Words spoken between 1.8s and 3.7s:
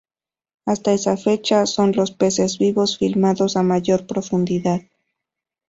los peces vivos filmados a